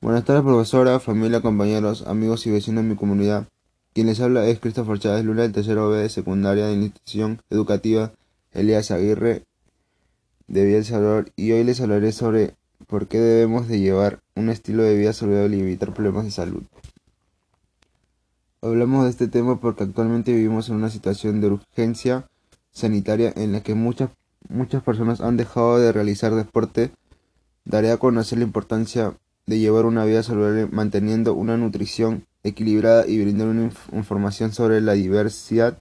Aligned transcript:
Buenas 0.00 0.24
tardes, 0.26 0.42
profesora, 0.42 1.00
familia, 1.00 1.40
compañeros, 1.40 2.06
amigos 2.06 2.46
y 2.46 2.50
vecinos 2.50 2.84
de 2.84 2.90
mi 2.90 2.96
comunidad. 2.96 3.48
Quien 3.94 4.06
les 4.06 4.20
habla 4.20 4.46
es 4.46 4.60
Christopher 4.60 4.98
Chávez 4.98 5.24
Lula, 5.24 5.42
del 5.42 5.52
tercero 5.52 5.88
B 5.88 5.98
de 5.98 6.08
secundaria 6.10 6.66
de 6.66 6.76
la 6.76 6.82
institución 6.82 7.40
educativa 7.48 8.12
Elías 8.52 8.90
Aguirre 8.90 9.44
de 10.46 10.64
Villa 10.64 10.76
El 10.76 10.84
Salvador, 10.84 11.32
y 11.36 11.52
hoy 11.52 11.64
les 11.64 11.80
hablaré 11.80 12.12
sobre 12.12 12.54
por 12.86 13.08
qué 13.08 13.18
debemos 13.18 13.66
de 13.66 13.80
llevar 13.80 14.20
un 14.34 14.50
estilo 14.50 14.82
de 14.82 14.96
vida 14.96 15.12
saludable 15.12 15.56
y 15.56 15.60
evitar 15.60 15.94
problemas 15.94 16.24
de 16.24 16.30
salud. 16.32 16.62
Hablamos 18.60 19.04
de 19.04 19.10
este 19.10 19.28
tema 19.28 19.58
porque 19.58 19.84
actualmente 19.84 20.34
vivimos 20.34 20.68
en 20.68 20.76
una 20.76 20.90
situación 20.90 21.40
de 21.40 21.48
urgencia 21.48 22.28
sanitaria 22.72 23.32
en 23.36 23.52
la 23.52 23.62
que 23.62 23.74
muchas, 23.74 24.10
muchas 24.48 24.82
personas 24.82 25.20
han 25.20 25.36
dejado 25.36 25.78
de 25.78 25.92
realizar 25.92 26.34
deporte. 26.34 26.90
Daré 27.66 27.90
a 27.90 27.96
conocer 27.96 28.38
la 28.38 28.44
importancia 28.44 29.16
de 29.46 29.58
llevar 29.58 29.86
una 29.86 30.04
vida 30.04 30.22
saludable 30.22 30.66
manteniendo 30.66 31.32
una 31.32 31.56
nutrición 31.56 32.26
equilibrada 32.42 33.06
y 33.06 33.18
brindar 33.22 33.48
una 33.48 33.70
información 33.92 34.52
sobre 34.52 34.82
la 34.82 34.92
diversidad 34.92 35.78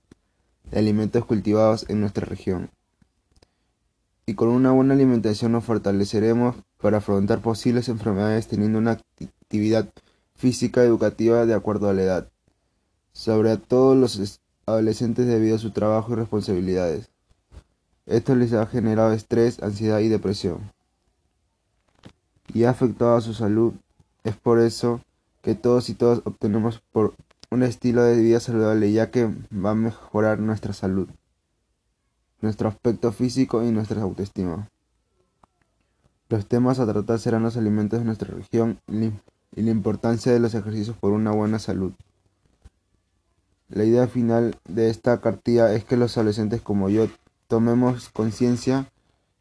de 0.72 0.80
alimentos 0.80 1.26
cultivados 1.26 1.86
en 1.90 2.00
nuestra 2.00 2.26
región. 2.26 2.70
Y 4.26 4.36
con 4.36 4.48
una 4.48 4.72
buena 4.72 4.94
alimentación 4.94 5.52
nos 5.52 5.66
fortaleceremos 5.66 6.56
para 6.80 6.98
afrontar 6.98 7.42
posibles 7.42 7.90
enfermedades 7.90 8.48
teniendo 8.48 8.80
una 8.80 8.92
actividad 8.92 9.90
física 10.36 10.84
educativa 10.84 11.46
de 11.46 11.54
acuerdo 11.54 11.90
a 11.90 11.94
la 11.94 12.04
edad, 12.04 12.30
sobre 13.12 13.58
todo 13.58 13.94
los 13.94 14.40
adolescentes 14.66 15.28
debido 15.28 15.58
a 15.58 15.60
su 15.60 15.72
trabajo 15.72 16.14
y 16.14 16.16
responsabilidades. 16.16 17.10
Esto 18.06 18.36
les 18.36 18.54
ha 18.54 18.66
generado 18.68 19.12
estrés, 19.12 19.62
ansiedad 19.62 20.00
y 20.00 20.08
depresión 20.08 20.73
y 22.52 22.64
ha 22.64 22.72
afectado 22.72 23.16
a 23.16 23.22
su 23.22 23.34
salud. 23.34 23.74
Es 24.24 24.36
por 24.36 24.60
eso 24.60 25.02
que 25.42 25.56
todos 25.56 25.90
y 25.90 25.94
todas 25.94 26.22
obtenemos 26.26 26.82
por 26.92 27.14
un 27.52 27.64
estilo 27.64 28.04
de 28.04 28.20
vida 28.20 28.40
saludable 28.40 28.92
ya 28.92 29.12
que 29.12 29.30
va 29.54 29.72
a 29.72 29.76
mejorar 29.76 30.40
nuestra 30.40 30.74
salud, 30.74 31.08
nuestro 32.42 32.68
aspecto 32.68 33.12
físico 33.12 33.64
y 33.64 33.72
nuestra 33.72 34.02
autoestima. 34.02 34.70
Los 36.30 36.48
temas 36.48 36.80
a 36.80 36.88
tratar 36.88 37.20
serán 37.20 37.44
los 37.44 37.58
alimentos 37.58 38.00
de 38.00 38.06
nuestra 38.06 38.34
región 38.34 38.80
y 38.88 39.62
la 39.62 39.72
importancia 39.72 40.32
de 40.32 40.40
los 40.40 40.56
ejercicios 40.56 40.98
por 40.98 41.12
una 41.12 41.32
buena 41.32 41.60
salud. 41.60 41.94
La 43.70 43.84
idea 43.84 44.08
final 44.08 44.56
de 44.68 44.90
esta 44.90 45.20
cartilla 45.22 45.74
es 45.74 45.84
que 45.84 45.98
los 45.98 46.18
adolescentes 46.18 46.62
como 46.62 46.90
yo 46.90 47.08
tomemos 47.48 48.10
conciencia 48.10 48.88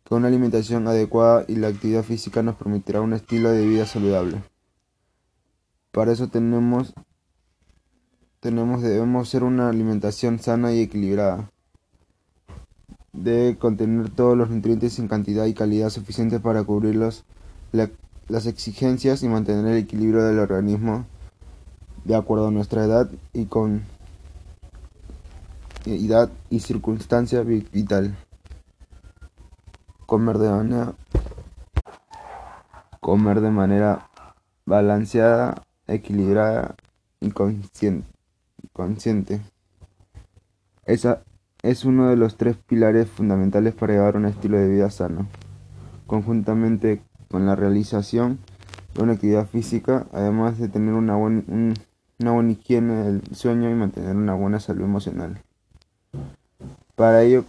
que 0.04 0.14
una 0.14 0.28
alimentación 0.28 0.86
adecuada 0.88 1.44
y 1.48 1.56
la 1.56 1.68
actividad 1.68 2.02
física 2.02 2.42
nos 2.42 2.56
permitirá 2.56 3.00
un 3.00 3.12
estilo 3.12 3.50
de 3.50 3.66
vida 3.66 3.86
saludable. 3.86 4.42
Para 5.92 6.12
eso 6.12 6.28
tenemos, 6.28 6.94
tenemos 8.40 8.82
debemos 8.82 9.28
ser 9.28 9.44
una 9.44 9.68
alimentación 9.68 10.38
sana 10.38 10.72
y 10.72 10.80
equilibrada. 10.80 11.50
Debe 13.12 13.58
contener 13.58 14.10
todos 14.10 14.36
los 14.36 14.48
nutrientes 14.48 14.98
en 14.98 15.08
cantidad 15.08 15.44
y 15.44 15.54
calidad 15.54 15.90
suficiente 15.90 16.40
para 16.40 16.64
cubrir 16.64 16.96
las 16.96 18.46
exigencias 18.46 19.22
y 19.22 19.28
mantener 19.28 19.66
el 19.66 19.78
equilibrio 19.78 20.24
del 20.24 20.38
organismo 20.38 21.06
de 22.04 22.16
acuerdo 22.16 22.48
a 22.48 22.50
nuestra 22.50 22.84
edad 22.84 23.10
y 23.32 23.44
con 23.44 23.82
edad 25.84 26.30
y 26.50 26.60
circunstancia 26.60 27.42
vital 27.42 28.16
comer 30.12 30.36
de 30.36 30.50
manera 30.50 30.92
comer 33.00 33.40
de 33.40 33.50
manera 33.50 34.10
balanceada, 34.66 35.62
equilibrada 35.86 36.74
y 37.22 37.30
consciente. 37.30 39.40
Esa 40.84 41.22
es 41.62 41.86
uno 41.86 42.10
de 42.10 42.16
los 42.16 42.36
tres 42.36 42.58
pilares 42.58 43.08
fundamentales 43.08 43.72
para 43.72 43.94
llevar 43.94 44.18
un 44.18 44.26
estilo 44.26 44.58
de 44.58 44.68
vida 44.68 44.90
sano, 44.90 45.28
conjuntamente 46.06 47.00
con 47.30 47.46
la 47.46 47.56
realización 47.56 48.38
de 48.94 49.04
una 49.04 49.14
actividad 49.14 49.46
física, 49.46 50.04
además 50.12 50.58
de 50.58 50.68
tener 50.68 50.92
una, 50.92 51.16
una 51.16 51.74
buena 52.18 52.52
higiene 52.52 52.96
del 52.96 53.22
sueño 53.34 53.70
y 53.70 53.74
mantener 53.74 54.14
una 54.14 54.34
buena 54.34 54.60
salud 54.60 54.84
emocional. 54.84 55.40
Para 56.96 57.22
ello, 57.22 57.46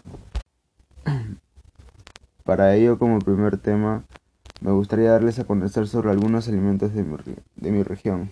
para 2.43 2.75
ello, 2.75 2.99
como 2.99 3.19
primer 3.19 3.57
tema, 3.57 4.03
me 4.61 4.71
gustaría 4.71 5.11
darles 5.11 5.39
a 5.39 5.45
conocer 5.45 5.87
sobre 5.87 6.11
algunos 6.11 6.47
alimentos 6.47 6.93
de 6.93 7.03
mi, 7.03 7.17
de 7.55 7.71
mi 7.71 7.83
región. 7.83 8.31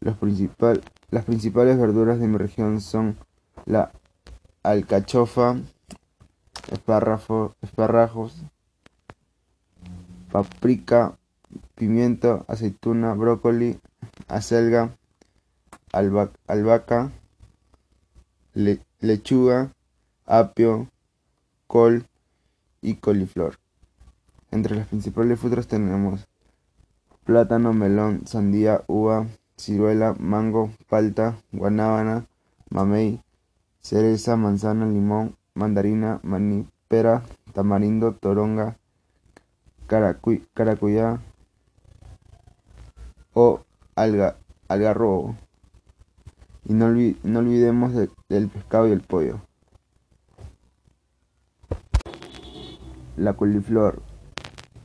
Los 0.00 0.16
principal, 0.16 0.82
las 1.10 1.24
principales 1.24 1.78
verduras 1.78 2.20
de 2.20 2.28
mi 2.28 2.38
región 2.38 2.80
son 2.80 3.16
la 3.66 3.90
alcachofa, 4.62 5.56
esparrajos, 6.70 8.34
paprika, 10.30 11.18
pimiento, 11.74 12.44
aceituna, 12.48 13.14
brócoli, 13.14 13.80
acelga, 14.28 14.96
albahaca, 15.92 17.10
lechuga, 19.00 19.72
apio, 20.26 20.88
col, 21.66 22.04
y 22.80 22.94
coliflor. 22.94 23.58
Entre 24.50 24.76
las 24.76 24.88
principales 24.88 25.38
frutas 25.38 25.66
tenemos 25.66 26.26
plátano, 27.24 27.72
melón, 27.72 28.26
sandía, 28.26 28.82
uva, 28.86 29.26
ciruela, 29.58 30.14
mango, 30.18 30.70
palta, 30.88 31.36
guanábana, 31.52 32.26
mamey, 32.70 33.20
cereza, 33.80 34.36
manzana, 34.36 34.86
limón, 34.86 35.36
mandarina, 35.54 36.20
maní, 36.22 36.66
pera, 36.88 37.22
tamarindo, 37.52 38.14
toronga, 38.14 38.78
caracuyá 39.86 41.20
o 43.34 43.60
alga, 43.94 44.36
algarrobo. 44.68 45.36
Y 46.64 46.74
no, 46.74 46.86
olvidemos 46.86 47.92
del 48.28 48.48
pescado 48.48 48.88
y 48.88 48.92
el 48.92 49.00
pollo. 49.00 49.40
La 53.18 53.32
coliflor. 53.32 54.00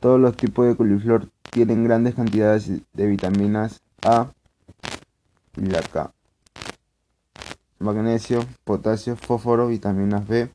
Todos 0.00 0.18
los 0.18 0.36
tipos 0.36 0.66
de 0.66 0.74
coliflor 0.74 1.28
tienen 1.50 1.84
grandes 1.84 2.16
cantidades 2.16 2.68
de 2.92 3.06
vitaminas 3.06 3.80
A 4.02 4.32
y 5.56 5.66
la 5.66 5.80
K. 5.80 6.12
Magnesio, 7.78 8.44
potasio, 8.64 9.14
fósforo, 9.14 9.68
vitaminas 9.68 10.26
B 10.26 10.50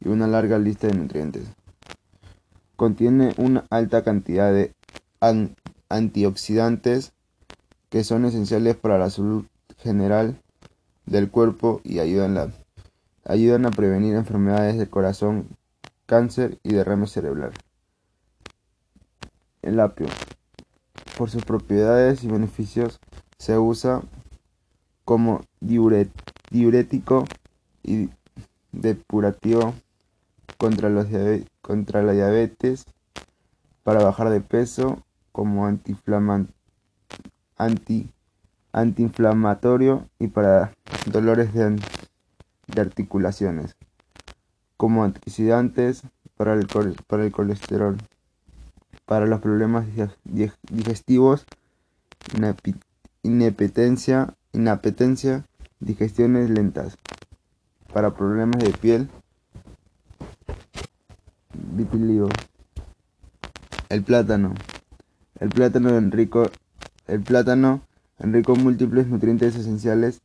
y 0.00 0.08
una 0.08 0.26
larga 0.26 0.58
lista 0.58 0.88
de 0.88 0.94
nutrientes. 0.94 1.44
Contiene 2.76 3.32
una 3.38 3.64
alta 3.70 4.04
cantidad 4.04 4.52
de 4.52 4.74
antioxidantes 5.88 7.14
que 7.88 8.04
son 8.04 8.26
esenciales 8.26 8.76
para 8.76 8.98
la 8.98 9.08
salud 9.08 9.46
general 9.78 10.38
del 11.06 11.30
cuerpo 11.30 11.80
y 11.82 11.98
ayudan, 12.00 12.52
ayudan 13.24 13.64
a 13.64 13.70
prevenir 13.70 14.16
enfermedades 14.16 14.76
del 14.76 14.90
corazón 14.90 15.46
cáncer 16.12 16.58
y 16.62 16.74
derrame 16.74 17.06
cerebral. 17.06 17.52
El 19.62 19.80
apio, 19.80 20.08
por 21.16 21.30
sus 21.30 21.42
propiedades 21.42 22.22
y 22.22 22.28
beneficios, 22.28 23.00
se 23.38 23.56
usa 23.56 24.02
como 25.06 25.40
diurético 25.60 27.24
y 27.82 28.10
depurativo 28.72 29.72
contra, 30.58 30.90
la 30.90 31.04
diabetes, 32.12 32.84
para 33.82 34.04
bajar 34.04 34.28
de 34.28 34.42
peso, 34.42 35.02
como 35.32 35.66
anti, 35.66 35.96
antiinflamatorio 38.70 40.06
y 40.18 40.26
para 40.26 40.74
dolores 41.10 41.54
de 41.54 41.80
articulaciones 42.76 43.74
como 44.82 45.04
antioxidantes 45.04 46.02
para 46.36 46.54
el, 46.54 46.66
colesterol, 47.30 47.98
para 49.06 49.26
los 49.26 49.40
problemas 49.40 49.86
digestivos, 50.64 51.46
inapetencia, 53.22 54.34
inapetencia, 54.52 55.46
digestiones 55.78 56.50
lentas, 56.50 56.98
para 57.92 58.12
problemas 58.16 58.60
de 58.60 58.70
piel, 58.70 59.08
vitiligo. 61.54 62.28
El 63.88 64.02
plátano. 64.02 64.52
El 65.38 65.50
plátano 65.50 65.90
enrico, 65.90 66.50
el 67.06 67.20
plátano 67.20 67.82
enrico 68.18 68.56
múltiples 68.56 69.06
nutrientes 69.06 69.54
esenciales 69.54 70.22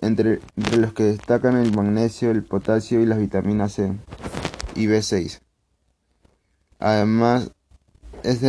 entre, 0.00 0.40
los 0.76 0.92
que 0.92 1.04
destacan 1.04 1.56
el 1.56 1.74
magnesio, 1.74 2.30
el 2.30 2.44
potasio 2.44 3.00
y 3.00 3.06
las 3.06 3.18
vitaminas 3.18 3.72
C 3.72 3.92
y 4.74 4.86
B6. 4.86 5.40
Además 6.78 7.50
es 8.22 8.40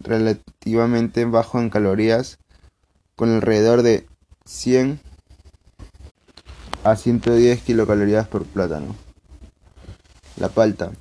relativamente 0.00 1.24
bajo 1.24 1.60
en 1.60 1.70
calorías, 1.70 2.38
con 3.16 3.30
alrededor 3.30 3.82
de 3.82 4.06
100 4.44 5.00
a 6.84 6.96
110 6.96 7.62
kilocalorías 7.62 8.28
por 8.28 8.44
plátano. 8.44 8.94
La 10.36 10.48
palta. 10.48 10.92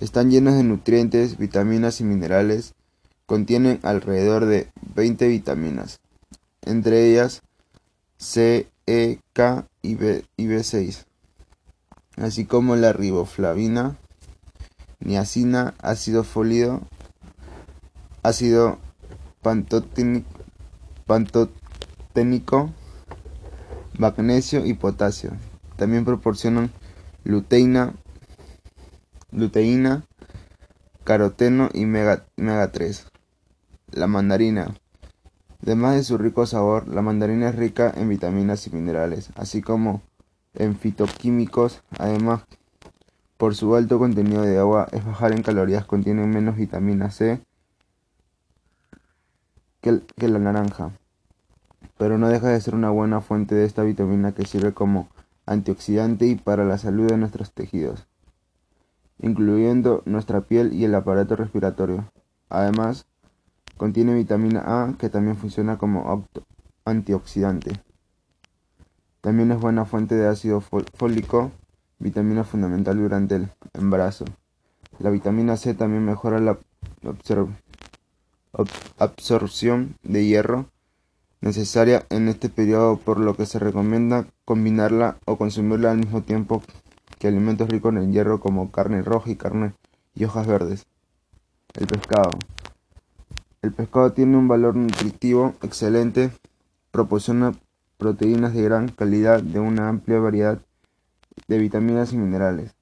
Están 0.00 0.30
llenos 0.30 0.54
de 0.54 0.64
nutrientes, 0.64 1.38
vitaminas 1.38 2.00
y 2.00 2.04
minerales. 2.04 2.74
Contienen 3.26 3.80
alrededor 3.82 4.46
de 4.46 4.70
20 4.94 5.28
vitaminas, 5.28 6.00
entre 6.62 7.10
ellas 7.10 7.42
C, 8.16 8.68
E, 8.88 9.20
K 9.34 9.66
y, 9.82 9.96
B, 9.96 10.24
y 10.38 10.46
B6, 10.46 11.04
así 12.16 12.46
como 12.46 12.74
la 12.74 12.94
riboflavina, 12.94 13.98
niacina, 15.00 15.74
ácido 15.82 16.24
fólido, 16.24 16.80
ácido 18.22 18.78
pantoténico, 19.42 20.24
magnesio 23.98 24.64
y 24.64 24.72
potasio. 24.72 25.32
También 25.76 26.06
proporcionan 26.06 26.72
luteína, 27.24 27.92
luteína 29.32 30.08
caroteno 31.04 31.68
y 31.74 31.84
mega, 31.84 32.24
3. 32.72 33.06
La 33.92 34.06
mandarina. 34.06 34.74
Además 35.62 35.96
de 35.96 36.04
su 36.04 36.18
rico 36.18 36.46
sabor, 36.46 36.86
la 36.88 37.02
mandarina 37.02 37.48
es 37.48 37.56
rica 37.56 37.92
en 37.96 38.08
vitaminas 38.08 38.66
y 38.66 38.70
minerales, 38.70 39.30
así 39.34 39.60
como 39.60 40.02
en 40.54 40.76
fitoquímicos. 40.76 41.82
Además, 41.98 42.44
por 43.36 43.54
su 43.54 43.74
alto 43.74 43.98
contenido 43.98 44.42
de 44.42 44.58
agua, 44.58 44.88
es 44.92 45.04
bajar 45.04 45.32
en 45.32 45.42
calorías, 45.42 45.84
contiene 45.84 46.26
menos 46.26 46.56
vitamina 46.56 47.10
C 47.10 47.40
que, 49.80 50.00
que 50.16 50.28
la 50.28 50.38
naranja, 50.38 50.92
pero 51.96 52.18
no 52.18 52.28
deja 52.28 52.48
de 52.48 52.60
ser 52.60 52.74
una 52.74 52.90
buena 52.90 53.20
fuente 53.20 53.54
de 53.54 53.64
esta 53.64 53.82
vitamina 53.82 54.32
que 54.32 54.46
sirve 54.46 54.72
como 54.72 55.08
antioxidante 55.46 56.26
y 56.26 56.36
para 56.36 56.64
la 56.64 56.78
salud 56.78 57.08
de 57.08 57.16
nuestros 57.16 57.52
tejidos, 57.52 58.06
incluyendo 59.20 60.02
nuestra 60.04 60.42
piel 60.42 60.72
y 60.72 60.84
el 60.84 60.94
aparato 60.94 61.36
respiratorio. 61.36 62.10
Además, 62.48 63.06
contiene 63.78 64.12
vitamina 64.12 64.60
A 64.66 64.94
que 64.98 65.08
también 65.08 65.38
funciona 65.38 65.78
como 65.78 66.28
antioxidante. 66.84 67.80
También 69.22 69.50
es 69.52 69.60
buena 69.60 69.86
fuente 69.86 70.14
de 70.14 70.28
ácido 70.28 70.60
fólico, 70.60 71.50
vitamina 71.98 72.44
fundamental 72.44 72.98
durante 72.98 73.36
el 73.36 73.48
embarazo. 73.72 74.26
La 74.98 75.10
vitamina 75.10 75.56
C 75.56 75.74
también 75.74 76.04
mejora 76.04 76.40
la 76.40 76.58
absorción 78.98 79.96
de 80.02 80.26
hierro 80.26 80.66
necesaria 81.40 82.04
en 82.10 82.28
este 82.28 82.48
periodo, 82.48 82.96
por 82.96 83.18
lo 83.18 83.34
que 83.34 83.46
se 83.46 83.58
recomienda 83.58 84.26
combinarla 84.44 85.18
o 85.24 85.36
consumirla 85.36 85.92
al 85.92 85.98
mismo 85.98 86.22
tiempo 86.22 86.62
que 87.18 87.28
alimentos 87.28 87.68
ricos 87.68 87.94
en 87.94 88.12
hierro 88.12 88.40
como 88.40 88.70
carne 88.70 89.02
roja 89.02 89.30
y 89.30 89.36
carne 89.36 89.72
y 90.14 90.24
hojas 90.24 90.46
verdes. 90.46 90.86
El 91.74 91.86
pescado. 91.86 92.30
El 93.60 93.72
pescado 93.72 94.12
tiene 94.12 94.36
un 94.36 94.46
valor 94.46 94.76
nutritivo 94.76 95.54
excelente, 95.62 96.30
proporciona 96.92 97.54
proteínas 97.96 98.54
de 98.54 98.62
gran 98.62 98.88
calidad 98.88 99.42
de 99.42 99.58
una 99.58 99.88
amplia 99.88 100.20
variedad 100.20 100.60
de 101.48 101.58
vitaminas 101.58 102.12
y 102.12 102.18
minerales, 102.18 102.76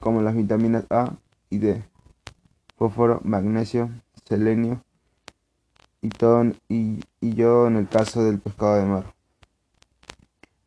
como 0.00 0.20
las 0.20 0.34
vitaminas 0.34 0.84
A 0.90 1.14
y 1.48 1.58
D, 1.58 1.84
fósforo, 2.76 3.20
magnesio, 3.22 3.90
selenio, 4.24 4.82
y, 6.02 6.08
todo, 6.08 6.44
y, 6.68 7.04
yo 7.20 7.68
en 7.68 7.76
el 7.76 7.88
caso 7.88 8.24
del 8.24 8.40
pescado 8.40 8.76
de 8.76 8.86
mar. 8.86 9.14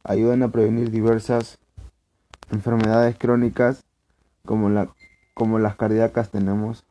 Ayudan 0.05 0.43
a 0.43 0.51
prevenir 0.51 0.89
diversas 0.89 1.59
enfermedades 2.49 3.17
crónicas 3.17 3.83
como, 4.45 4.69
la, 4.69 4.93
como 5.33 5.59
las 5.59 5.75
cardíacas 5.75 6.29
tenemos, 6.29 6.85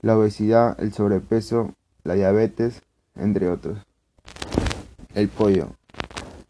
la 0.00 0.16
obesidad, 0.16 0.80
el 0.80 0.92
sobrepeso, 0.92 1.74
la 2.04 2.14
diabetes, 2.14 2.82
entre 3.14 3.48
otros. 3.48 3.78
El 5.14 5.28
pollo. 5.28 5.68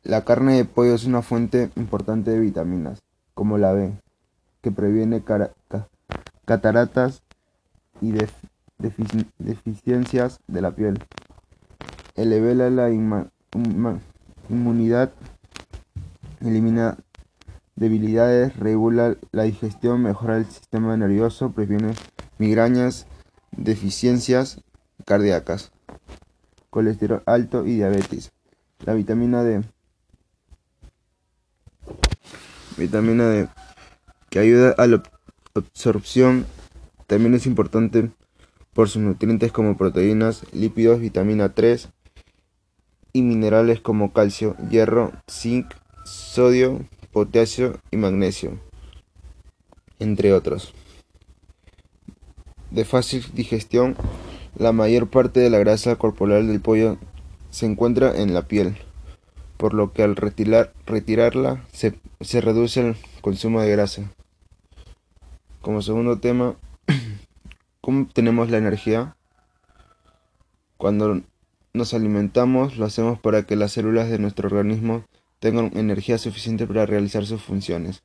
La 0.02 0.24
carne 0.24 0.56
de 0.56 0.64
pollo 0.64 0.94
es 0.94 1.04
una 1.04 1.22
fuente 1.22 1.70
importante 1.76 2.30
de 2.30 2.40
vitaminas, 2.40 3.02
como 3.34 3.58
la 3.58 3.72
B, 3.72 3.92
que 4.62 4.70
previene 4.70 5.22
cataratas 6.44 7.22
y 8.00 8.12
de 8.12 8.28
deficiencias 9.38 10.40
de 10.46 10.60
la 10.60 10.72
piel. 10.72 11.02
Eleva 12.14 12.70
la 12.70 12.90
inmunidad, 14.48 15.12
elimina 16.40 16.96
debilidades, 17.74 18.56
regula 18.56 19.16
la 19.32 19.42
digestión, 19.42 20.02
mejora 20.02 20.38
el 20.38 20.46
sistema 20.46 20.96
nervioso, 20.96 21.52
previene 21.52 21.94
migrañas, 22.38 23.06
deficiencias 23.56 24.60
cardíacas, 25.04 25.72
colesterol 26.70 27.22
alto 27.26 27.66
y 27.66 27.76
diabetes. 27.76 28.32
La 28.84 28.94
vitamina 28.94 29.42
D. 29.42 29.62
Vitamina 32.76 33.28
D 33.28 33.48
que 34.30 34.38
ayuda 34.38 34.74
a 34.76 34.86
la 34.86 35.02
absorción 35.54 36.46
también 37.06 37.34
es 37.34 37.46
importante 37.46 38.10
por 38.74 38.88
sus 38.88 39.00
nutrientes 39.00 39.52
como 39.52 39.76
proteínas, 39.76 40.42
lípidos, 40.52 41.00
vitamina 41.00 41.54
3 41.54 41.88
y 43.12 43.22
minerales 43.22 43.80
como 43.80 44.12
calcio, 44.12 44.56
hierro, 44.68 45.12
zinc, 45.30 45.72
sodio, 46.04 46.86
potasio 47.12 47.80
y 47.90 47.96
magnesio, 47.96 48.60
entre 49.98 50.34
otros. 50.34 50.74
De 52.70 52.84
fácil 52.84 53.24
digestión, 53.34 53.96
la 54.56 54.72
mayor 54.72 55.08
parte 55.08 55.40
de 55.40 55.50
la 55.50 55.58
grasa 55.58 55.96
corporal 55.96 56.46
del 56.46 56.60
pollo 56.60 56.98
se 57.50 57.66
encuentra 57.66 58.16
en 58.16 58.34
la 58.34 58.48
piel, 58.48 58.76
por 59.56 59.74
lo 59.74 59.92
que 59.92 60.02
al 60.02 60.16
retirar, 60.16 60.72
retirarla 60.86 61.64
se, 61.72 61.94
se 62.20 62.40
reduce 62.40 62.80
el 62.80 62.96
consumo 63.20 63.60
de 63.60 63.70
grasa. 63.70 64.10
Como 65.60 65.82
segundo 65.82 66.18
tema, 66.18 66.56
¿Cómo 67.86 68.02
obtenemos 68.02 68.50
la 68.50 68.58
energía? 68.58 69.16
Cuando 70.76 71.22
nos 71.72 71.94
alimentamos, 71.94 72.76
lo 72.76 72.84
hacemos 72.84 73.20
para 73.20 73.44
que 73.44 73.56
las 73.56 73.72
células 73.72 74.10
de 74.10 74.18
nuestro 74.18 74.48
organismo 74.48 75.04
tengan 75.38 75.70
energía 75.76 76.18
suficiente 76.18 76.66
para 76.66 76.86
realizar 76.86 77.26
sus 77.26 77.42
funciones. 77.42 78.02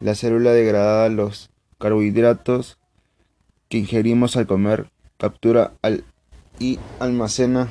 La 0.00 0.14
célula 0.14 0.52
degrada 0.52 1.08
los 1.08 1.50
carbohidratos 1.78 2.77
que 3.68 3.78
ingerimos 3.78 4.36
al 4.36 4.46
comer, 4.46 4.90
captura 5.18 5.72
y 6.58 6.78
almacena 7.00 7.68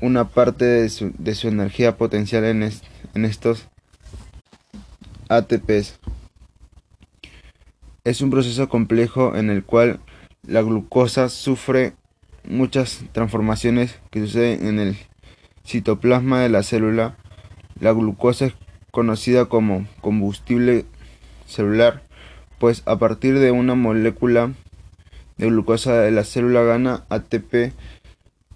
una 0.00 0.28
parte 0.28 0.64
de 0.64 0.88
su, 0.88 1.48
energía 1.48 1.96
potencial 1.96 2.44
en, 2.44 2.62
en 3.14 3.24
estos 3.24 3.68
ATPs. 5.28 5.98
Es 8.04 8.20
un 8.20 8.30
proceso 8.30 8.68
complejo 8.68 9.34
en 9.34 9.50
el 9.50 9.64
cual 9.64 10.00
la 10.46 10.60
glucosa 10.62 11.28
sufre 11.30 11.94
muchas 12.46 13.00
transformaciones 13.12 13.98
que 14.10 14.20
suceden 14.20 14.66
en 14.66 14.78
el 14.78 14.96
citoplasma 15.66 16.40
de 16.40 16.50
la 16.50 16.62
célula. 16.62 17.16
La 17.80 17.92
glucosa 17.92 18.46
es 18.46 18.54
conocida 18.90 19.46
como 19.46 19.86
combustible 20.00 20.84
celular, 21.46 22.03
pues 22.64 22.80
a 22.86 22.96
partir 22.96 23.38
de 23.40 23.50
una 23.50 23.74
molécula 23.74 24.54
de 25.36 25.48
glucosa 25.48 26.10
la 26.10 26.24
célula 26.24 26.62
gana 26.62 27.04
ATP 27.10 27.74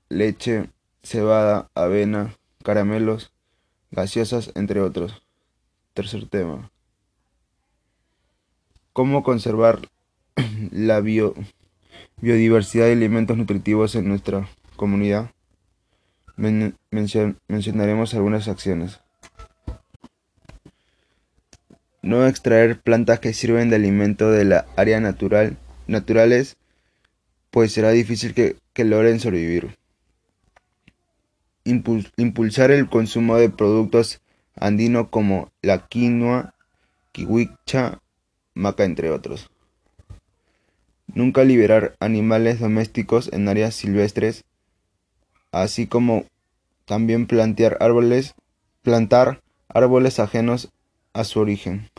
leche, 0.10 0.70
cebada, 1.04 1.70
avena, 1.76 2.36
caramelos, 2.64 3.32
gaseosas, 3.92 4.52
entre 4.56 4.82
otros. 4.82 5.24
Tercer 5.94 6.28
tema. 6.28 6.72
¿Cómo 8.94 9.24
conservar 9.24 9.90
la 10.72 11.02
biodiversidad 11.02 12.86
de 12.86 12.94
alimentos 12.94 13.38
nutritivos 13.38 13.96
en 13.96 14.08
nuestra 14.08 14.50
comunidad? 14.76 15.32
mencionaremos 16.38 18.14
algunas 18.14 18.48
acciones. 18.48 19.00
No 22.02 22.28
extraer 22.28 22.80
plantas 22.82 23.20
que 23.20 23.34
sirven 23.34 23.70
de 23.70 23.78
alimento 23.78 24.30
de 24.30 24.46
la 24.46 24.66
área 24.76 25.00
natural, 25.00 25.58
naturales, 25.88 26.58
pues 27.56 27.72
será 27.72 27.92
difícil 27.92 28.34
que, 28.34 28.58
logren 28.84 29.22
sobrevivir. 29.22 29.78
impulsar 31.64 32.70
el 32.70 32.90
consumo 32.90 33.38
de 33.38 33.50
productos 33.50 34.20
andinos 34.58 35.08
como 35.10 35.54
la 35.62 35.88
quinoa, 35.88 36.54
kiwicha, 37.14 38.02
maca, 38.56 38.84
entre 38.84 39.10
otros. 39.10 39.50
Nunca 41.08 41.46
liberar 41.46 41.96
animales 42.02 42.60
domésticos 42.60 43.32
en 43.32 43.48
áreas 43.48 43.74
silvestres, 43.74 44.44
así 45.54 45.88
como 45.88 46.26
también 46.84 47.26
plantear 47.26 47.78
árboles, 47.80 48.36
plantar 48.82 49.42
árboles 49.70 50.20
ajenos 50.20 50.74
a 51.14 51.24
su 51.24 51.40
origen. 51.40 51.90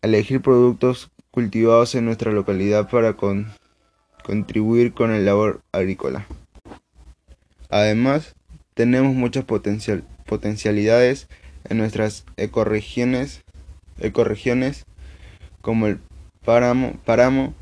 Elegir 0.00 0.40
productos 0.40 1.10
cultivados 1.36 1.94
en 1.94 2.06
nuestra 2.06 2.32
localidad 2.32 2.88
para 2.88 3.14
contribuir 4.24 4.94
con 4.94 5.10
el 5.10 5.26
labor 5.26 5.60
agrícola. 5.70 6.26
Además, 7.68 8.34
tenemos 8.72 9.14
muchas 9.14 9.44
potencialidades 9.44 11.28
en 11.68 11.76
nuestras 11.76 12.24
ecorregiones, 12.38 13.42
ecorregiones 14.00 14.86
como 15.60 15.88
el 15.88 15.98
páramo, 16.42 16.94
páramo 17.04 17.52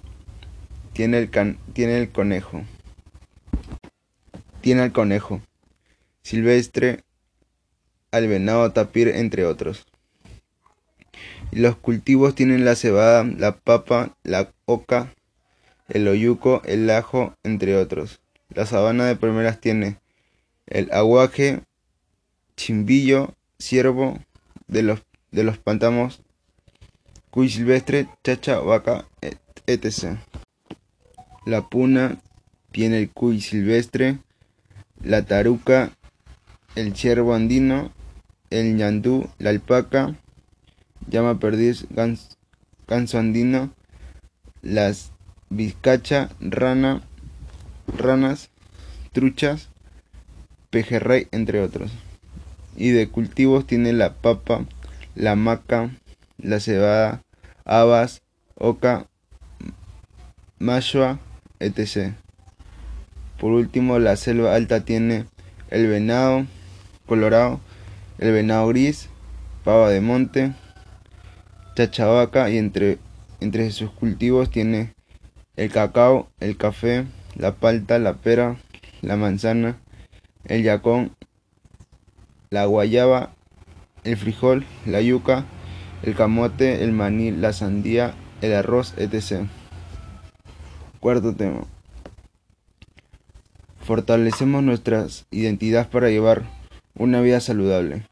tiene 0.93 1.19
el, 1.19 1.59
tiene 1.73 1.99
el 1.99 2.11
conejo. 2.11 2.63
Tiene 4.61 4.85
el 4.85 4.93
conejo 4.93 5.41
silvestre 6.23 7.03
al 8.13 8.29
venado 8.29 8.71
tapir, 8.71 9.09
entre 9.09 9.45
otros. 9.45 9.85
Los 11.61 11.77
cultivos 11.77 12.35
tienen 12.35 12.65
la 12.65 12.75
cebada, 12.75 13.25
la 13.25 13.57
papa, 13.57 14.17
la 14.25 14.53
oca, 14.67 15.15
el 15.89 16.09
oyuco, 16.09 16.63
el 16.65 16.91
ajo, 16.91 17.35
entre 17.43 17.77
otros. 17.77 18.21
La 18.49 18.67
sabana 18.67 19.07
de 19.07 19.17
primeras 19.17 19.61
tiene 19.61 19.99
el 20.67 20.91
aguaje, 20.93 21.61
chimbillo, 22.57 23.35
ciervo, 23.59 24.19
de 24.67 24.83
los, 24.83 25.03
de 25.31 25.45
los 25.45 25.59
pantamos, 25.59 26.23
cuy 27.31 27.49
silvestre, 27.49 28.09
chacha, 28.23 28.59
vaca, 28.59 29.07
etc. 29.67 30.19
La 31.47 31.69
puna 31.69 32.21
tiene 32.73 32.99
el 32.99 33.11
cuy 33.11 33.41
silvestre, 33.41 34.19
la 35.03 35.25
taruca, 35.25 35.93
el 36.75 36.97
ciervo 36.97 37.35
andino, 37.35 37.93
el 38.51 38.77
ñandú, 38.77 39.29
la 39.39 39.51
alpaca, 39.51 40.17
llama 41.09 41.39
perdiz, 41.39 41.87
ganso 41.91 43.19
andino, 43.19 43.73
las 44.63 45.13
vizcacha, 45.51 46.31
rana, 46.41 47.03
ranas, 47.87 48.51
truchas, 49.13 49.69
pejerrey, 50.71 51.29
entre 51.31 51.61
otros. 51.61 51.93
Y 52.77 52.91
de 52.91 53.09
cultivos 53.09 53.67
tiene 53.67 53.93
la 53.93 54.15
papa, 54.15 54.67
la 55.15 55.37
maca, 55.37 55.91
la 56.39 56.61
cebada, 56.61 57.23
habas, 57.65 58.23
oca, 58.57 59.07
mashua, 60.59 61.21
etc. 61.61 62.15
Por 63.39 63.53
último, 63.53 63.99
la 63.99 64.17
selva 64.17 64.55
alta 64.55 64.85
tiene 64.85 65.27
el 65.71 65.87
venado 65.87 66.47
colorado, 67.07 67.61
el 68.19 68.33
venado 68.33 68.69
gris, 68.69 69.09
pava 69.63 69.91
de 69.91 70.01
monte, 70.01 70.53
chachabaca 71.75 72.51
y 72.51 72.59
entre, 72.59 72.99
entre 73.41 73.71
sus 73.71 73.91
cultivos 73.91 74.51
tiene 74.51 74.95
el 75.57 75.71
cacao, 75.71 76.29
el 76.41 76.57
café, 76.57 77.05
la 77.37 77.55
palta, 77.55 77.99
la 77.99 78.15
pera, 78.15 78.57
la 79.03 79.17
manzana, 79.17 79.79
el 80.45 80.63
yacón, 80.63 81.15
la 82.51 82.67
guayaba, 82.67 83.35
el 84.05 84.17
frijol, 84.17 84.65
la 84.87 85.01
yuca, 85.01 85.45
el 86.03 86.15
camote, 86.15 86.85
el 86.85 86.93
maní, 86.93 87.31
la 87.31 87.53
sandía, 87.53 88.15
el 88.41 88.55
arroz, 88.55 88.95
etc. 88.97 89.47
Cuarto 91.01 91.35
tema. 91.35 91.65
Fortalecemos 93.81 94.63
nuestras 94.63 95.27
identidades 95.31 95.87
para 95.87 96.09
llevar 96.09 96.45
una 96.95 97.21
vida 97.21 97.41
saludable. 97.41 98.07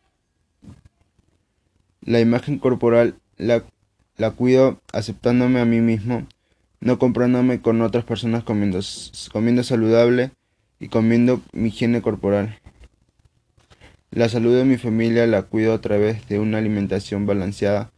La 2.02 2.20
imagen 2.20 2.58
corporal 2.58 3.14
la, 3.36 3.64
la 4.16 4.30
cuido 4.30 4.80
aceptándome 4.92 5.60
a 5.60 5.64
mí 5.64 5.80
mismo, 5.80 6.26
no 6.80 6.98
comprándome 6.98 7.60
con 7.60 7.80
otras 7.80 8.04
personas 8.04 8.44
comiendo, 8.44 8.80
comiendo 9.32 9.62
saludable 9.62 10.32
y 10.80 10.88
comiendo 10.88 11.40
mi 11.52 11.68
higiene 11.68 12.02
corporal. 12.02 12.58
La 14.10 14.28
salud 14.28 14.54
de 14.54 14.64
mi 14.64 14.76
familia 14.76 15.26
la 15.26 15.42
cuido 15.42 15.72
a 15.72 15.80
través 15.80 16.28
de 16.28 16.38
una 16.38 16.58
alimentación 16.58 17.24
balanceada, 17.24 17.92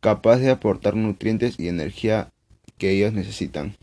capaz 0.00 0.38
de 0.38 0.50
aportar 0.50 0.96
nutrientes 0.96 1.58
y 1.58 1.68
energía 1.68 2.30
que 2.78 2.92
ellos 2.92 3.12
necesitan. 3.12 3.76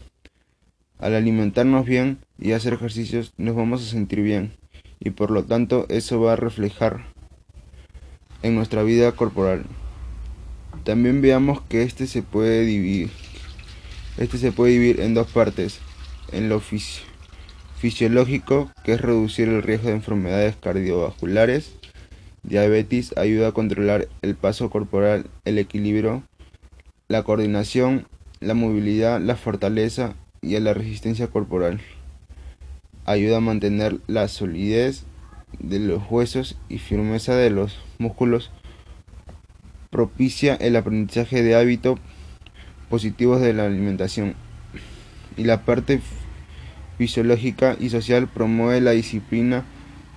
Al 0.98 1.14
alimentarnos 1.14 1.86
bien 1.86 2.20
y 2.40 2.54
hacer 2.54 2.74
ejercicios 2.74 3.34
nos 3.38 3.56
vamos 3.56 3.84
a 3.84 3.92
sentir 3.92 4.22
bien 4.22 4.54
y 5.00 5.12
por 5.12 5.30
lo 5.30 5.44
tanto 5.44 5.86
eso 5.90 6.20
va 6.20 6.34
a 6.34 6.38
reflejar 6.38 7.06
en 8.42 8.56
nuestra 8.56 8.84
vida 8.84 9.12
corporal. 9.12 9.66
También 10.86 11.22
veamos 11.22 11.62
que 11.62 11.84
este 11.84 12.08
se 12.08 12.24
puede 12.24 12.64
dividir. 12.64 13.10
Este 14.18 14.38
se 14.38 14.54
puede 14.54 14.72
dividir 14.72 15.02
en 15.02 15.14
dos 15.14 15.28
partes. 15.28 15.80
En 16.32 16.48
lo 16.48 16.62
fisiológico, 17.80 18.72
que 18.86 18.94
es 18.94 19.02
reducir 19.02 19.50
el 19.50 19.62
riesgo 19.62 19.90
de 19.90 19.96
enfermedades 19.96 20.56
cardiovasculares. 20.56 21.74
Diabetes 22.44 23.14
ayuda 23.18 23.50
a 23.50 23.52
controlar 23.52 24.08
el 24.22 24.36
paso 24.36 24.70
corporal, 24.70 25.26
el 25.44 25.58
equilibrio, 25.58 26.24
la 27.10 27.24
coordinación, 27.24 28.08
la 28.40 28.54
movilidad, 28.54 29.20
la 29.20 29.36
fortaleza 29.36 30.16
y 30.42 30.58
la 30.60 30.74
resistencia 30.74 31.28
corporal 31.28 31.82
ayuda 33.06 33.38
a 33.38 33.42
mantener 33.42 34.00
la 34.08 34.28
solidez 34.28 35.04
de 35.60 35.80
los 35.80 36.02
huesos 36.10 36.58
y 36.70 36.80
firmeza 36.80 37.36
de 37.36 37.50
los 37.50 37.80
músculos, 38.00 38.52
propicia 39.96 40.56
el 40.56 40.76
aprendizaje 40.76 41.42
de 41.42 41.56
hábitos 41.56 41.98
positivos 42.90 43.40
de 43.40 43.54
la 43.54 43.66
alimentación. 43.66 44.36
Y 45.38 45.46
la 45.46 45.64
parte 45.64 46.02
fisiológica 46.98 47.78
y 47.80 47.88
social 47.92 48.28
promueve 48.28 48.82
la 48.82 48.92
disciplina 48.92 49.64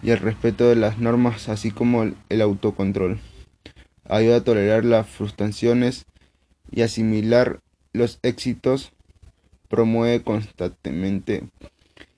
y 0.02 0.10
el 0.10 0.18
respeto 0.18 0.68
de 0.68 0.74
las 0.74 0.98
normas 0.98 1.48
así 1.48 1.70
como 1.70 2.10
el 2.28 2.40
autocontrol. 2.40 3.20
Ayuda 4.08 4.38
a 4.38 4.40
tolerar 4.42 4.84
las 4.84 5.06
frustraciones 5.06 6.06
y 6.72 6.82
asimilar 6.82 7.60
los 7.92 8.18
éxitos. 8.24 8.90
Promueve 9.68 10.24
constantemente 10.24 11.44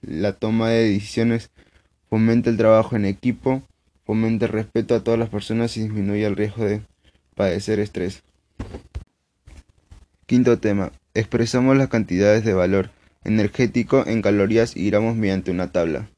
la 0.01 0.33
toma 0.33 0.71
de 0.71 0.89
decisiones, 0.89 1.51
fomenta 2.09 2.49
el 2.49 2.57
trabajo 2.57 2.97
en 2.97 3.05
equipo, 3.05 3.63
fomenta 4.07 4.47
el 4.47 4.53
respeto 4.53 4.95
a 4.95 5.05
todas 5.05 5.21
las 5.21 5.29
personas 5.29 5.77
y 5.77 5.83
disminuye 5.83 6.25
el 6.25 6.37
riesgo 6.37 6.65
de 6.65 6.81
padecer 7.41 7.81
estrés. 7.81 8.23
Quinto 10.27 10.59
tema. 10.59 10.93
Expresamos 11.15 11.75
las 11.75 11.89
cantidades 11.89 12.45
de 12.45 12.53
valor 12.53 12.91
energético 13.25 14.07
en 14.07 14.21
calorías 14.21 14.77
y 14.77 14.91
gramos 14.91 15.17
mediante 15.17 15.51
una 15.51 15.73
tabla. 15.73 16.11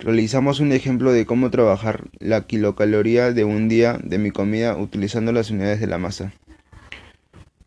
Realizamos 0.00 0.58
un 0.58 0.72
ejemplo 0.72 1.12
de 1.12 1.24
cómo 1.24 1.50
trabajar 1.50 2.08
la 2.18 2.40
kilocaloría 2.48 3.30
de 3.30 3.44
un 3.44 3.68
día 3.68 3.96
de 4.02 4.18
mi 4.18 4.32
comida 4.32 4.76
utilizando 4.76 5.30
las 5.30 5.52
unidades 5.52 5.78
de 5.78 5.86
la 5.86 5.98
masa. 5.98 6.32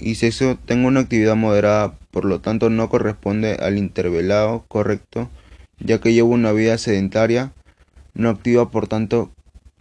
Y 0.00 0.16
sexo 0.16 0.58
tengo 0.66 0.88
una 0.88 0.98
actividad 1.00 1.36
moderada 1.36 1.96
por 2.10 2.24
lo 2.24 2.40
tanto 2.40 2.68
no 2.68 2.88
corresponde 2.88 3.58
al 3.60 3.78
intervelado 3.78 4.64
correcto 4.66 5.30
ya 5.78 6.00
que 6.00 6.12
llevo 6.12 6.30
una 6.30 6.50
vida 6.50 6.78
sedentaria 6.78 7.52
no 8.12 8.30
activa 8.30 8.72
por 8.72 8.88
tanto 8.88 9.30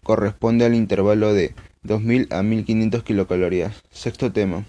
corresponde 0.03 0.65
al 0.65 0.75
intervalo 0.75 1.33
de 1.33 1.55
2000 1.83 2.27
a 2.31 2.43
1500 2.43 3.03
kilocalorías. 3.03 3.83
Sexto 3.91 4.31
tema. 4.31 4.65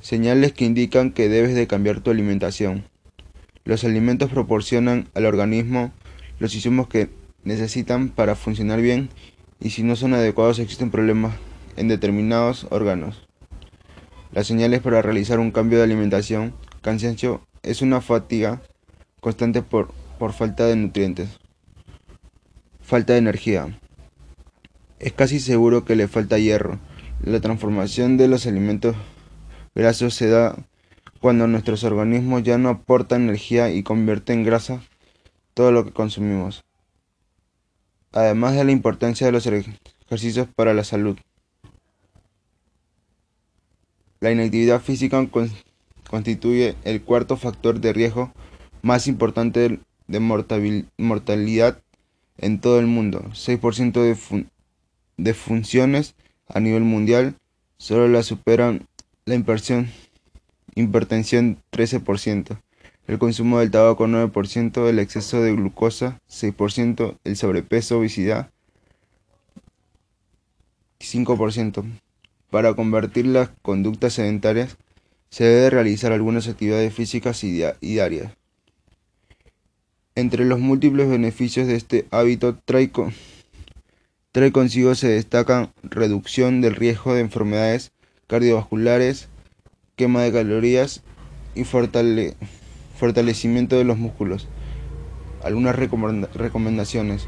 Señales 0.00 0.52
que 0.52 0.64
indican 0.64 1.12
que 1.12 1.28
debes 1.28 1.54
de 1.54 1.66
cambiar 1.66 2.00
tu 2.00 2.10
alimentación. 2.10 2.84
Los 3.64 3.84
alimentos 3.84 4.30
proporcionan 4.30 5.08
al 5.14 5.26
organismo 5.26 5.92
los 6.38 6.54
insumos 6.54 6.88
que 6.88 7.10
necesitan 7.44 8.10
para 8.10 8.34
funcionar 8.34 8.80
bien 8.80 9.08
y 9.60 9.70
si 9.70 9.82
no 9.82 9.96
son 9.96 10.14
adecuados 10.14 10.58
existen 10.58 10.90
problemas 10.90 11.34
en 11.76 11.88
determinados 11.88 12.66
órganos. 12.70 13.26
Las 14.32 14.46
señales 14.46 14.80
para 14.80 15.02
realizar 15.02 15.38
un 15.38 15.50
cambio 15.50 15.78
de 15.78 15.84
alimentación, 15.84 16.54
cansancio, 16.82 17.46
es 17.62 17.82
una 17.82 18.00
fatiga 18.00 18.62
constante 19.20 19.62
por, 19.62 19.92
por 20.18 20.32
falta 20.32 20.66
de 20.66 20.76
nutrientes. 20.76 21.28
Falta 22.82 23.14
de 23.14 23.18
energía. 23.18 23.78
Es 24.98 25.12
casi 25.12 25.40
seguro 25.40 25.84
que 25.84 25.94
le 25.94 26.08
falta 26.08 26.38
hierro. 26.38 26.78
La 27.22 27.40
transformación 27.40 28.16
de 28.16 28.28
los 28.28 28.46
alimentos 28.46 28.96
grasos 29.74 30.14
se 30.14 30.28
da 30.28 30.56
cuando 31.20 31.46
nuestros 31.46 31.84
organismos 31.84 32.42
ya 32.42 32.56
no 32.56 32.70
aportan 32.70 33.22
energía 33.22 33.70
y 33.70 33.82
convierten 33.82 34.38
en 34.38 34.44
grasa 34.44 34.82
todo 35.52 35.70
lo 35.70 35.84
que 35.84 35.92
consumimos. 35.92 36.64
Además 38.12 38.54
de 38.54 38.64
la 38.64 38.72
importancia 38.72 39.26
de 39.26 39.32
los 39.32 39.46
ejercicios 39.46 40.48
para 40.54 40.72
la 40.72 40.84
salud. 40.84 41.18
La 44.20 44.32
inactividad 44.32 44.80
física 44.80 45.26
constituye 46.08 46.74
el 46.84 47.02
cuarto 47.02 47.36
factor 47.36 47.80
de 47.80 47.92
riesgo 47.92 48.32
más 48.80 49.08
importante 49.08 49.78
de 50.06 50.20
mortalidad 50.96 51.82
en 52.38 52.60
todo 52.60 52.78
el 52.78 52.86
mundo. 52.86 53.24
6% 53.32 53.92
de, 54.02 54.46
de 55.16 55.34
funciones 55.34 56.14
a 56.48 56.60
nivel 56.60 56.82
mundial 56.82 57.34
solo 57.78 58.08
la 58.08 58.22
superan 58.22 58.86
la 59.24 59.34
inversión, 59.34 59.90
hipertensión 60.74 61.58
13%, 61.72 62.58
el 63.08 63.18
consumo 63.18 63.60
del 63.60 63.70
tabaco 63.70 64.06
9%, 64.06 64.88
el 64.88 64.98
exceso 64.98 65.40
de 65.42 65.52
glucosa 65.52 66.20
6%, 66.28 67.18
el 67.24 67.36
sobrepeso, 67.36 67.98
obesidad 67.98 68.50
5%. 71.00 71.84
Para 72.50 72.74
convertir 72.74 73.26
las 73.26 73.50
conductas 73.62 74.14
sedentarias 74.14 74.76
se 75.30 75.44
debe 75.44 75.70
realizar 75.70 76.12
algunas 76.12 76.48
actividades 76.48 76.94
físicas 76.94 77.42
y 77.44 77.62
diarias. 77.80 78.32
Entre 80.14 80.44
los 80.44 80.58
múltiples 80.58 81.08
beneficios 81.08 81.66
de 81.66 81.76
este 81.76 82.06
hábito 82.10 82.56
trae, 84.36 84.52
consigo 84.52 84.94
se 84.94 85.08
destacan 85.08 85.72
reducción 85.82 86.60
del 86.60 86.74
riesgo 86.74 87.14
de 87.14 87.22
enfermedades 87.22 87.92
cardiovasculares, 88.26 89.30
quema 89.96 90.20
de 90.20 90.30
calorías 90.30 91.02
y 91.54 91.64
fortalecimiento 91.64 93.78
de 93.78 93.84
los 93.84 93.96
músculos. 93.96 94.46
Algunas 95.42 95.74
recomendaciones. 95.74 97.26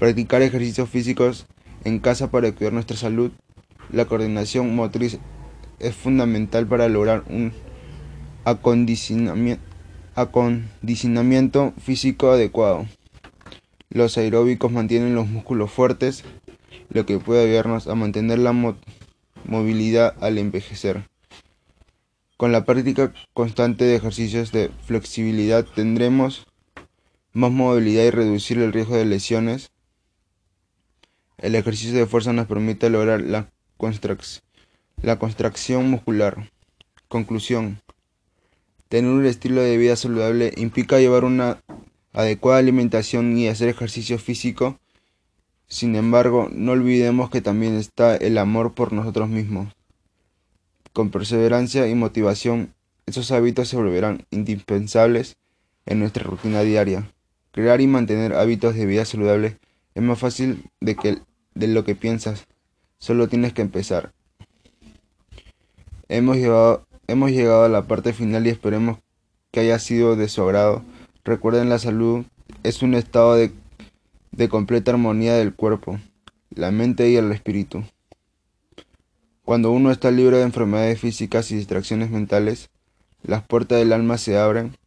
Practicar 0.00 0.42
ejercicios 0.42 0.88
físicos 0.88 1.46
en 1.84 2.00
casa 2.00 2.32
para 2.32 2.50
cuidar 2.50 2.72
nuestra 2.72 2.96
salud. 2.96 3.30
La 3.92 4.06
coordinación 4.06 4.74
motriz 4.74 5.20
es 5.78 5.94
fundamental 5.94 6.66
para 6.66 6.88
lograr 6.88 7.22
un 7.28 7.52
acondicionamiento 8.44 9.62
acondicionamiento 10.16 11.74
físico 11.80 12.32
adecuado. 12.32 12.88
Los 13.90 14.18
aeróbicos 14.18 14.70
mantienen 14.70 15.14
los 15.14 15.28
músculos 15.28 15.70
fuertes, 15.70 16.24
lo 16.90 17.06
que 17.06 17.18
puede 17.18 17.44
ayudarnos 17.44 17.86
a 17.86 17.94
mantener 17.94 18.38
la 18.38 18.52
movilidad 19.44 20.14
al 20.20 20.38
envejecer. 20.38 21.08
Con 22.36 22.52
la 22.52 22.64
práctica 22.64 23.12
constante 23.32 23.84
de 23.84 23.96
ejercicios 23.96 24.52
de 24.52 24.70
flexibilidad 24.84 25.64
tendremos 25.64 26.46
más 27.32 27.50
movilidad 27.50 28.04
y 28.04 28.10
reducir 28.10 28.58
el 28.58 28.72
riesgo 28.72 28.96
de 28.96 29.06
lesiones. 29.06 29.70
El 31.38 31.54
ejercicio 31.54 31.96
de 31.96 32.06
fuerza 32.06 32.32
nos 32.32 32.46
permite 32.46 32.90
lograr 32.90 33.22
la, 33.22 33.50
la 35.02 35.18
contracción 35.18 35.90
muscular. 35.90 36.50
Conclusión. 37.08 37.80
Tener 38.88 39.10
un 39.10 39.26
estilo 39.26 39.60
de 39.60 39.76
vida 39.76 39.96
saludable 39.96 40.52
implica 40.56 40.98
llevar 40.98 41.24
una 41.24 41.60
adecuada 42.12 42.58
alimentación 42.58 43.36
y 43.38 43.48
hacer 43.48 43.68
ejercicio 43.68 44.18
físico. 44.18 44.78
Sin 45.66 45.96
embargo, 45.96 46.48
no 46.50 46.72
olvidemos 46.72 47.30
que 47.30 47.40
también 47.40 47.76
está 47.76 48.16
el 48.16 48.38
amor 48.38 48.74
por 48.74 48.92
nosotros 48.92 49.28
mismos. 49.28 49.72
Con 50.92 51.10
perseverancia 51.10 51.86
y 51.88 51.94
motivación, 51.94 52.74
esos 53.06 53.30
hábitos 53.30 53.68
se 53.68 53.76
volverán 53.76 54.24
indispensables 54.30 55.36
en 55.86 56.00
nuestra 56.00 56.24
rutina 56.24 56.62
diaria. 56.62 57.10
Crear 57.52 57.80
y 57.80 57.86
mantener 57.86 58.34
hábitos 58.34 58.74
de 58.74 58.86
vida 58.86 59.04
saludable 59.04 59.58
es 59.94 60.02
más 60.02 60.18
fácil 60.18 60.64
de, 60.80 60.96
que, 60.96 61.18
de 61.54 61.68
lo 61.68 61.84
que 61.84 61.94
piensas. 61.94 62.46
Solo 62.98 63.28
tienes 63.28 63.52
que 63.52 63.62
empezar. 63.62 64.12
Hemos 66.08 66.36
llevado 66.36 66.88
Hemos 67.10 67.30
llegado 67.30 67.64
a 67.64 67.70
la 67.70 67.86
parte 67.86 68.12
final 68.12 68.46
y 68.46 68.50
esperemos 68.50 68.98
que 69.50 69.60
haya 69.60 69.78
sido 69.78 70.14
de 70.14 70.28
su 70.28 70.42
agrado. 70.42 70.82
Recuerden 71.28 71.68
la 71.68 71.78
salud 71.78 72.24
es 72.62 72.80
un 72.80 72.94
estado 72.94 73.34
de, 73.34 73.52
de 74.32 74.48
completa 74.48 74.92
armonía 74.92 75.34
del 75.34 75.54
cuerpo, 75.54 76.00
la 76.48 76.70
mente 76.70 77.10
y 77.10 77.16
el 77.16 77.30
espíritu. 77.32 77.84
Cuando 79.44 79.70
uno 79.70 79.90
está 79.90 80.10
libre 80.10 80.38
de 80.38 80.44
enfermedades 80.44 80.98
físicas 80.98 81.50
y 81.50 81.56
distracciones 81.56 82.10
mentales, 82.10 82.70
las 83.22 83.42
puertas 83.42 83.78
del 83.78 83.92
alma 83.92 84.16
se 84.16 84.38
abren, 84.38 84.78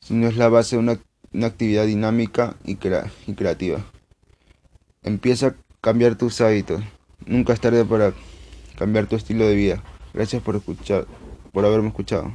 si 0.00 0.14
no 0.14 0.26
es 0.26 0.36
la 0.36 0.48
base 0.48 0.74
de 0.74 0.80
una, 0.80 0.98
una 1.32 1.46
actividad 1.46 1.86
dinámica 1.86 2.56
y, 2.64 2.72
y 2.72 3.34
creativa. 3.34 3.86
Empieza 5.04 5.46
a 5.46 5.54
cambiar 5.80 6.16
tus 6.16 6.40
hábitos. 6.40 6.82
Nunca 7.26 7.52
es 7.52 7.60
tarde 7.60 7.84
para 7.84 8.12
cambiar 8.76 9.06
tu 9.06 9.14
estilo 9.14 9.46
de 9.46 9.54
vida. 9.54 9.84
Gracias 10.12 10.42
por 10.42 10.56
escuchar 10.56 11.06
por 11.52 11.64
haberme 11.64 11.90
escuchado. 11.90 12.34